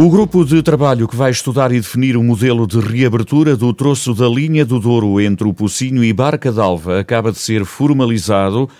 [0.00, 4.14] O grupo de trabalho que vai estudar e definir o modelo de reabertura do troço
[4.14, 8.70] da linha do Douro entre o Pocinho e Barca d'Alva acaba de ser formalizado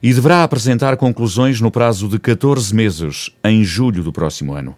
[0.00, 4.76] e deverá apresentar conclusões no prazo de 14 meses, em julho do próximo ano.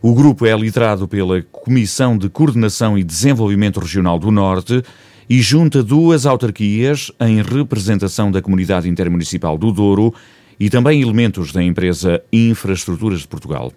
[0.00, 4.84] O grupo é liderado pela Comissão de Coordenação e Desenvolvimento Regional do Norte
[5.28, 10.14] e junta duas autarquias em representação da Comunidade Intermunicipal do Douro
[10.60, 13.72] e também elementos da empresa Infraestruturas de Portugal.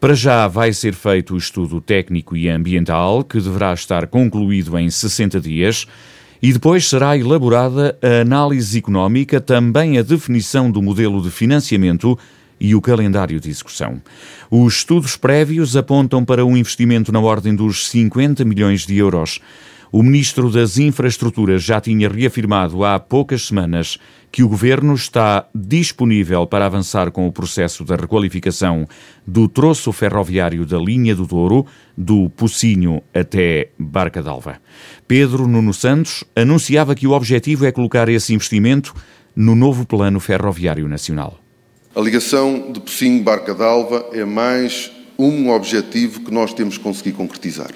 [0.00, 4.90] Para já vai ser feito o estudo técnico e ambiental, que deverá estar concluído em
[4.90, 5.86] 60 dias.
[6.42, 12.18] E depois será elaborada a análise económica, também a definição do modelo de financiamento
[12.60, 14.02] e o calendário de execução.
[14.50, 19.40] Os estudos prévios apontam para um investimento na ordem dos 50 milhões de euros.
[19.96, 23.96] O Ministro das Infraestruturas já tinha reafirmado há poucas semanas
[24.32, 28.88] que o Governo está disponível para avançar com o processo da requalificação
[29.24, 31.64] do troço ferroviário da linha do Douro,
[31.96, 34.56] do Pocinho até Barca d'Alva.
[35.06, 38.92] Pedro Nuno Santos anunciava que o objetivo é colocar esse investimento
[39.36, 41.38] no novo Plano Ferroviário Nacional.
[41.94, 47.70] A ligação de Pocinho-Barca d'Alva é mais um objetivo que nós temos que conseguir concretizar.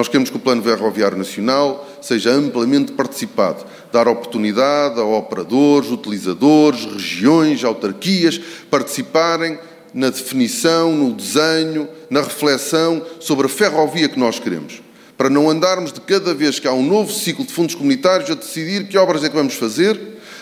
[0.00, 6.86] Nós queremos que o Plano Ferroviário Nacional seja amplamente participado, dar oportunidade a operadores, utilizadores,
[6.86, 8.40] regiões, autarquias
[8.70, 9.58] participarem
[9.92, 14.80] na definição, no desenho, na reflexão sobre a ferrovia que nós queremos.
[15.18, 18.34] Para não andarmos de cada vez que há um novo ciclo de fundos comunitários a
[18.34, 20.00] decidir que obras é que vamos fazer,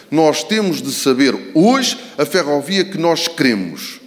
[0.08, 3.98] nós temos de saber hoje a ferrovia que nós queremos.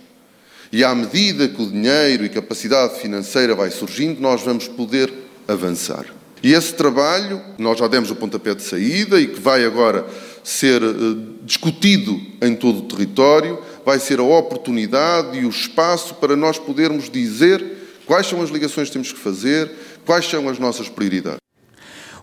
[0.71, 6.05] E à medida que o dinheiro e capacidade financeira vai surgindo, nós vamos poder avançar.
[6.43, 10.05] E esse trabalho, nós já demos o pontapé de saída e que vai agora
[10.43, 16.35] ser uh, discutido em todo o território, vai ser a oportunidade e o espaço para
[16.35, 17.63] nós podermos dizer
[18.07, 19.71] quais são as ligações que temos que fazer,
[20.03, 21.39] quais são as nossas prioridades.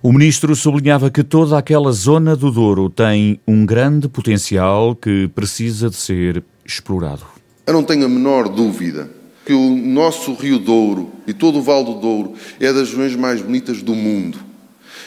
[0.02, 5.90] O ministro sublinhava que toda aquela zona do Douro tem um grande potencial que precisa
[5.90, 7.22] de ser explorado.
[7.66, 9.10] Eu não tenho a menor dúvida
[9.48, 13.40] que o nosso Rio Douro e todo o Vale do Douro é das regiões mais
[13.40, 14.38] bonitas do mundo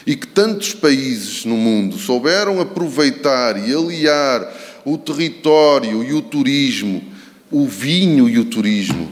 [0.04, 4.52] e que tantos países no mundo souberam aproveitar e aliar
[4.84, 7.04] o território e o turismo,
[7.52, 9.12] o vinho e o turismo,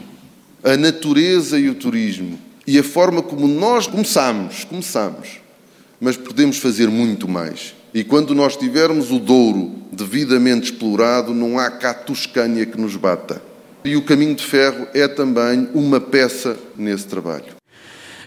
[0.64, 2.36] a natureza e o turismo
[2.66, 5.40] e a forma como nós começamos, começamos,
[6.00, 7.72] mas podemos fazer muito mais.
[7.94, 13.49] E quando nós tivermos o Douro devidamente explorado, não há cá Toscânia que nos bata.
[13.84, 17.60] E o caminho de ferro é também uma peça nesse trabalho.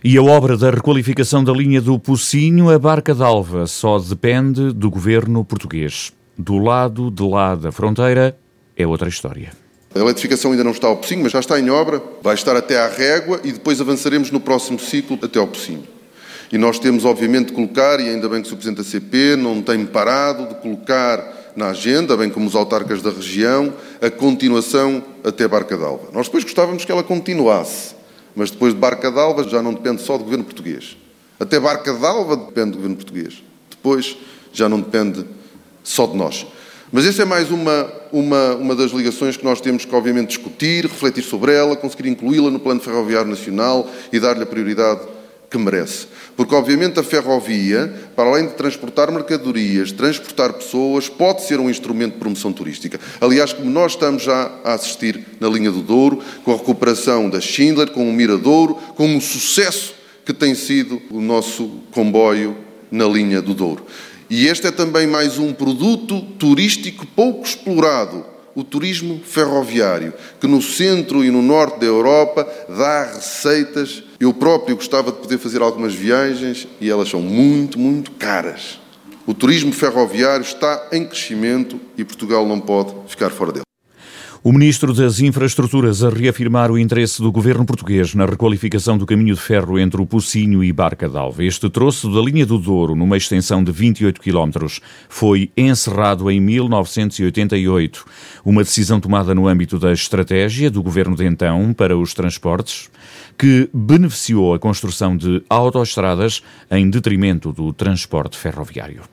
[0.03, 4.89] E a obra da requalificação da linha do Pocinho, a Barca d'Alva, só depende do
[4.89, 6.11] governo português.
[6.37, 8.35] Do lado de lá da fronteira
[8.75, 9.51] é outra história.
[9.95, 12.01] A eletrificação ainda não está ao Pocinho, mas já está em obra.
[12.21, 15.83] Vai estar até à régua e depois avançaremos no próximo ciclo até ao Pocinho.
[16.51, 18.55] E nós temos, obviamente, de colocar, e ainda bem que o.
[18.55, 23.11] Presidente da CP não tem parado de colocar na agenda, bem como os autarcas da
[23.11, 26.09] região, a continuação até Barca d'Alva.
[26.11, 27.95] Nós depois gostávamos que ela continuasse,
[28.35, 30.97] mas depois de Barca d'Alva já não depende só do governo português.
[31.39, 33.41] Até Barca d'Alva depende do governo português.
[33.69, 34.17] Depois
[34.51, 35.25] já não depende
[35.85, 36.45] só de nós.
[36.91, 40.83] Mas essa é mais uma, uma, uma das ligações que nós temos que, obviamente, discutir,
[40.83, 44.99] refletir sobre ela, conseguir incluí-la no Plano Ferroviário Nacional e dar-lhe a prioridade
[45.53, 46.07] que merece.
[46.35, 52.13] Porque, obviamente, a ferrovia, para além de transportar mercadorias, transportar pessoas, pode ser um instrumento
[52.13, 52.99] de promoção turística.
[53.21, 57.39] Aliás, como nós estamos já a assistir na linha do Douro, com a recuperação da
[57.39, 59.93] Schindler, com o Miradouro, com o sucesso
[60.25, 62.57] que tem sido o nosso comboio
[62.91, 63.85] na linha do Douro.
[64.27, 70.61] E este é também mais um produto turístico pouco explorado o turismo ferroviário, que no
[70.61, 74.03] centro e no norte da Europa dá receitas.
[74.19, 78.79] Eu próprio gostava de poder fazer algumas viagens e elas são muito, muito caras.
[79.25, 83.62] O turismo ferroviário está em crescimento e Portugal não pode ficar fora dele.
[84.45, 89.35] O Ministro das Infraestruturas a reafirmar o interesse do governo português na requalificação do caminho
[89.35, 91.45] de ferro entre o Pocinho e Barca d'Alva.
[91.45, 94.67] Este troço da linha do Douro, numa extensão de 28 km,
[95.07, 98.03] foi encerrado em 1988.
[98.43, 102.89] Uma decisão tomada no âmbito da estratégia do governo de então para os transportes,
[103.37, 109.03] que beneficiou a construção de autoestradas em detrimento do transporte ferroviário.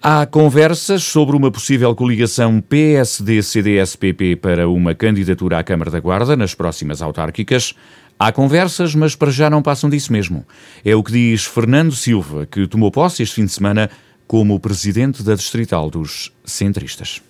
[0.00, 6.54] Há conversas sobre uma possível coligação PSD-CDS-PP para uma candidatura à Câmara da Guarda nas
[6.54, 7.74] próximas autárquicas.
[8.16, 10.46] Há conversas, mas para já não passam disso mesmo.
[10.84, 13.90] É o que diz Fernando Silva, que tomou posse este fim de semana
[14.24, 17.20] como presidente da Distrital dos Centristas.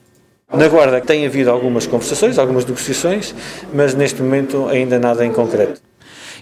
[0.53, 3.35] Na Guarda tem havido algumas conversações, algumas negociações,
[3.73, 5.88] mas neste momento ainda nada em concreto.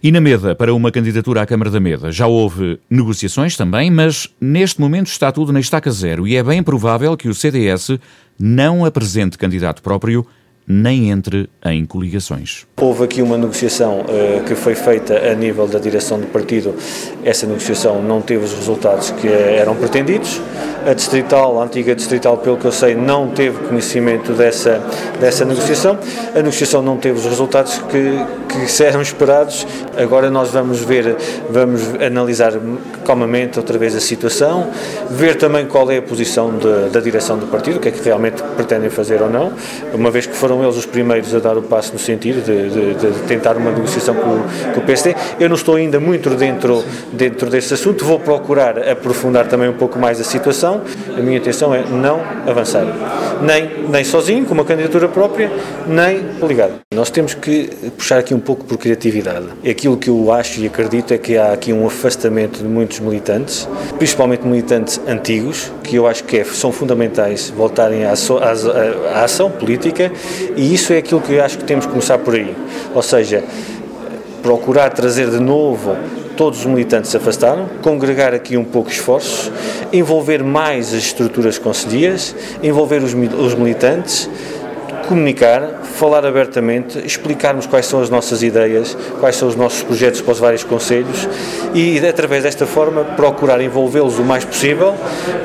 [0.02, 4.28] E na Meda, para uma candidatura à Câmara da Meda, já houve negociações também, mas
[4.40, 7.98] neste momento está tudo na estaca zero e é bem provável que o CDS
[8.38, 10.26] não apresente candidato próprio
[10.66, 12.66] nem entre em coligações.
[12.80, 16.74] Houve aqui uma negociação uh, que foi feita a nível da direção do partido.
[17.24, 20.40] Essa negociação não teve os resultados que eram pretendidos.
[20.84, 24.82] A distrital, a antiga distrital, pelo que eu sei, não teve conhecimento dessa,
[25.20, 25.98] dessa negociação.
[26.34, 29.66] A negociação não teve os resultados que, que eram esperados.
[29.96, 31.16] Agora nós vamos ver,
[31.50, 32.52] vamos analisar
[33.04, 34.70] calmamente outra vez a situação,
[35.10, 38.02] ver também qual é a posição de, da direção do partido, o que é que
[38.02, 39.52] realmente pretendem fazer ou não,
[39.94, 43.12] uma vez que foram eles os primeiros a dar o passo no sentido de, de,
[43.12, 45.14] de tentar uma negociação com, com, o PSD.
[45.38, 49.98] Eu não estou ainda muito dentro, dentro desse assunto, vou procurar aprofundar também um pouco
[49.98, 50.82] mais a situação.
[51.16, 52.84] A minha intenção é não avançar,
[53.42, 55.50] nem, nem sozinho, com uma candidatura própria,
[55.86, 56.74] nem ligado.
[56.94, 59.46] Nós temos que puxar aqui um pouco por criatividade.
[59.68, 63.68] Aquilo que eu acho e acredito é que há aqui um afastamento de muitos militantes,
[63.98, 69.50] principalmente militantes antigos, que eu acho que é, são fundamentais voltarem à, à, à ação
[69.50, 70.12] política
[70.56, 72.54] e isso é aquilo que eu acho que temos que começar por aí.
[72.94, 73.42] Ou seja,
[74.42, 75.96] procurar trazer de novo
[76.36, 79.50] todos os militantes se afastaram, congregar aqui um pouco esforços,
[79.92, 84.28] envolver mais as estruturas concedidas, envolver os, os militantes,
[85.06, 90.32] comunicar, falar abertamente, explicarmos quais são as nossas ideias, quais são os nossos projetos para
[90.32, 91.28] os vários conselhos
[91.74, 94.94] e, através desta forma, procurar envolvê-los o mais possível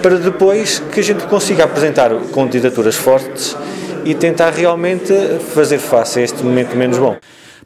[0.01, 3.55] para depois que a gente consiga apresentar candidaturas fortes
[4.03, 5.13] e tentar realmente
[5.53, 7.17] fazer face a este momento menos bom.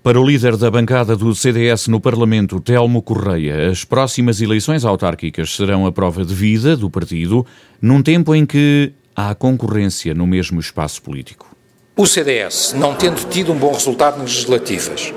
[0.04, 5.56] Para o líder da bancada do CDS no Parlamento, Telmo Correia, as próximas eleições autárquicas
[5.56, 7.44] serão a prova de vida do partido,
[7.82, 11.55] num tempo em que há concorrência no mesmo espaço político.
[11.98, 15.14] O CDS, não tendo tido um bom resultado nas legislativas,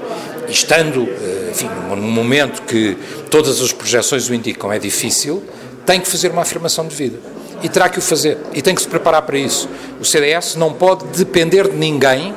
[0.48, 2.96] estando, eh, enfim, num momento que
[3.28, 5.42] todas as projeções o indicam é difícil,
[5.84, 7.18] tem que fazer uma afirmação de vida
[7.64, 9.68] e terá que o fazer e tem que se preparar para isso.
[10.00, 12.32] O CDS não pode depender de ninguém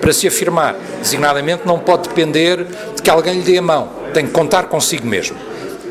[0.00, 2.64] para se afirmar, designadamente não pode depender
[2.96, 5.36] de que alguém lhe dê a mão, tem que contar consigo mesmo.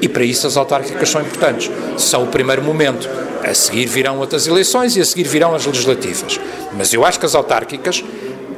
[0.01, 3.09] E para isso as autárquicas são importantes, são o primeiro momento.
[3.43, 6.39] A seguir virão outras eleições e a seguir virão as legislativas.
[6.73, 8.03] Mas eu acho que as autárquicas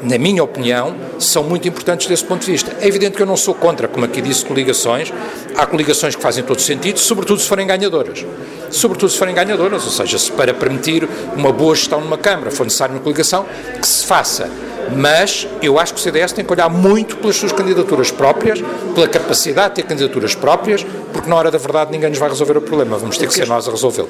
[0.03, 2.75] na minha opinião, são muito importantes desse ponto de vista.
[2.81, 5.13] É evidente que eu não sou contra, como aqui disse, coligações.
[5.55, 8.25] Há coligações que fazem todo sentido, sobretudo se forem ganhadoras.
[8.73, 12.63] Sobretudo se forem ganhadoras, ou seja, se para permitir uma boa gestão numa Câmara for
[12.63, 13.45] necessário uma coligação,
[13.79, 14.49] que se faça.
[14.95, 18.61] Mas eu acho que o CDS tem que olhar muito pelas suas candidaturas próprias,
[18.93, 22.57] pela capacidade de ter candidaturas próprias, porque na hora da verdade ninguém nos vai resolver
[22.57, 24.09] o problema, vamos ter que ser nós a resolvê-lo.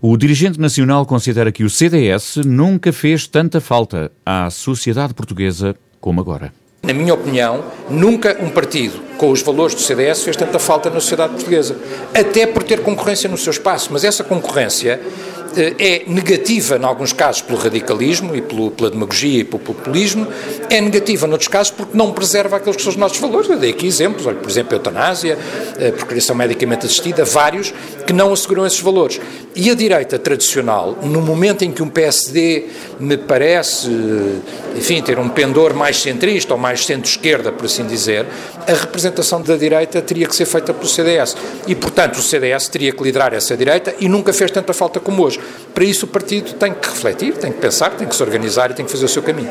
[0.00, 6.20] O dirigente nacional considera que o CDS nunca fez tanta falta à sociedade portuguesa como
[6.20, 6.52] agora.
[6.84, 10.98] Na minha opinião, nunca um partido com os valores do CDS fez tanta falta na
[10.98, 11.76] sociedade portuguesa.
[12.12, 15.00] Até por ter concorrência no seu espaço, mas essa concorrência
[15.56, 20.26] é negativa, em alguns casos, pelo radicalismo e pelo, pela demagogia e pelo populismo,
[20.70, 23.48] é negativa, noutros casos, porque não preserva aqueles que são os nossos valores.
[23.48, 25.38] Eu dei aqui exemplos, olha, por exemplo, a eutanásia,
[25.76, 27.72] a procriação medicamente assistida, vários
[28.06, 29.20] que não asseguram esses valores.
[29.54, 32.66] E a direita tradicional, no momento em que um PSD
[32.98, 33.88] me parece,
[34.74, 38.26] enfim, ter um pendor mais centrista ou mais centro-esquerda, por assim dizer,
[38.66, 41.36] a representação da direita teria que ser feita pelo CDS.
[41.66, 45.22] E, portanto, o CDS teria que liderar essa direita e nunca fez tanta falta como
[45.22, 45.38] hoje.
[45.74, 48.74] Para isso, o partido tem que refletir, tem que pensar, tem que se organizar e
[48.74, 49.50] tem que fazer o seu caminho.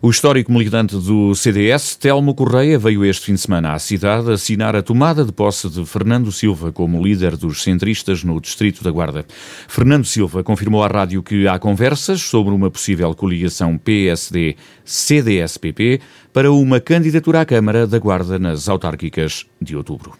[0.00, 4.76] O histórico militante do CDS, Telmo Correia, veio este fim de semana à cidade assinar
[4.76, 9.26] a tomada de posse de Fernando Silva como líder dos centristas no Distrito da Guarda.
[9.66, 16.00] Fernando Silva confirmou à rádio que há conversas sobre uma possível coligação PSD-CDS-PP
[16.32, 20.12] para uma candidatura à Câmara da Guarda nas autárquicas de outubro.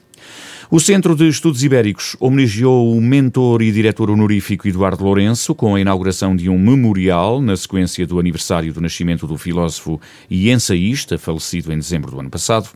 [0.70, 5.80] O Centro de Estudos Ibéricos homenageou o mentor e diretor honorífico Eduardo Lourenço com a
[5.80, 9.98] inauguração de um memorial na sequência do aniversário do nascimento do filósofo
[10.28, 12.68] e ensaísta, falecido em dezembro do ano passado.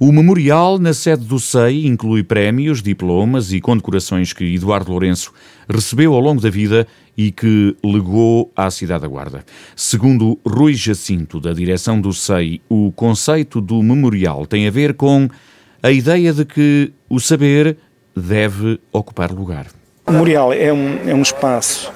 [0.00, 5.32] O memorial na sede do SEI inclui prémios, diplomas e condecorações que Eduardo Lourenço
[5.68, 9.44] recebeu ao longo da vida e que legou à cidade da Guarda.
[9.76, 15.28] Segundo Rui Jacinto, da direção do SEI, o conceito do memorial tem a ver com
[15.82, 17.76] a ideia de que o saber
[18.16, 19.66] deve ocupar lugar.
[20.06, 21.92] O memorial é um, é um espaço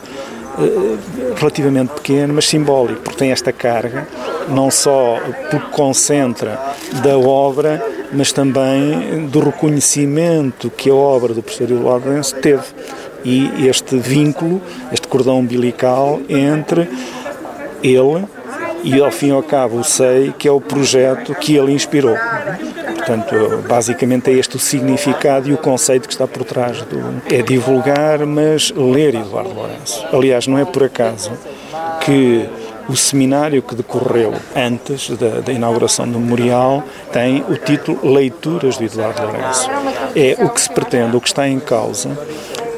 [0.59, 4.07] uh, relativamente pequeno, mas simbólico, porque tem esta carga,
[4.49, 5.19] não só
[5.51, 6.61] porque concentra
[7.03, 12.65] da obra, mas também do reconhecimento que a obra do professor Eduardo Lourenço teve.
[13.25, 14.61] E este vínculo,
[14.93, 16.89] este cordão umbilical entre
[17.83, 18.27] ele
[18.83, 22.17] e, ao fim e ao cabo, o SEI, que é o projeto que ele inspirou.
[23.05, 27.23] Portanto, basicamente é este o significado e o conceito que está por trás do.
[27.31, 30.07] É divulgar, mas ler Eduardo Lourenço.
[30.13, 31.33] Aliás, não é por acaso
[32.01, 32.49] que
[32.89, 36.83] o seminário que decorreu antes da, da, inauguração do memorial
[37.13, 39.69] tem o título Leituras de Eduardo Lourenço.
[40.15, 42.11] É o que se pretende, o que está em causa,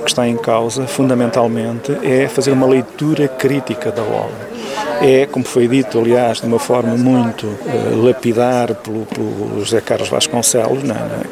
[0.00, 4.53] o que está em causa fundamentalmente é fazer uma leitura crítica da obra
[5.00, 10.08] é, como foi dito, aliás, de uma forma muito uh, lapidar pelo, pelo, José Carlos
[10.08, 10.82] Vasconcelos,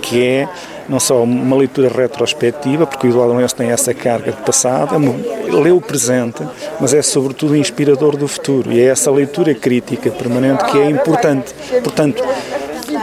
[0.00, 0.48] que é
[0.88, 5.52] não só uma leitura retrospectiva, porque o Eduardo Lourenço tem essa carga de passado, é
[5.52, 6.42] lê o presente,
[6.80, 11.54] mas é sobretudo inspirador do futuro, e é essa leitura crítica permanente que é importante.
[11.82, 12.22] Portanto,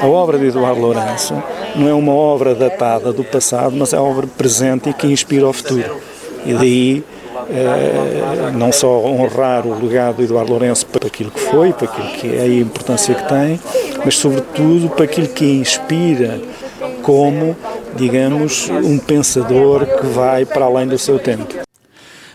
[0.02, 1.42] a obra de Eduardo Lourenço
[1.76, 5.48] não é uma obra datada do passado, mas é a obra presente e que inspira
[5.48, 5.98] o futuro.
[6.46, 7.04] E daí
[7.52, 12.08] é, não só honrar o legado de Eduardo Lourenço para aquilo que foi, para aquilo
[12.10, 13.60] que é a importância que tem,
[14.04, 16.40] mas sobretudo para aquilo que inspira
[17.02, 17.56] como,
[17.96, 21.69] digamos, um pensador que vai para além do seu tempo.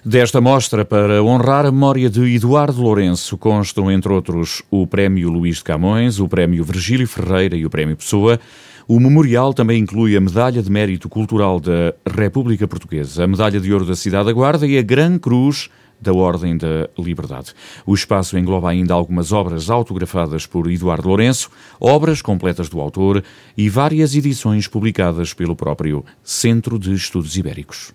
[0.06, 5.56] Desta mostra, para honrar a memória de Eduardo Lourenço, constam, entre outros, o Prémio Luís
[5.56, 8.38] de Camões, o Prémio Virgílio Ferreira e o Prémio Pessoa.
[8.86, 13.72] O memorial também inclui a Medalha de Mérito Cultural da República Portuguesa, a Medalha de
[13.72, 17.54] Ouro da Cidade da Guarda e a Gran Cruz da Ordem da Liberdade.
[17.86, 21.48] O espaço engloba ainda algumas obras autografadas por Eduardo Lourenço,
[21.80, 23.24] obras completas do autor
[23.56, 27.94] e várias edições publicadas pelo próprio Centro de Estudos Ibéricos.